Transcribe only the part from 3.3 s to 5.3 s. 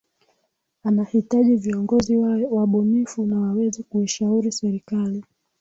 waweze kuishauri Serikali